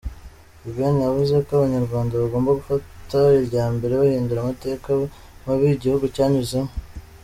[0.63, 4.89] The Ben yavuze ko Abanyarwanda bagomba gufata iya mbere bahindura amateka
[5.45, 6.71] mabi igihugu cyanyuzemo.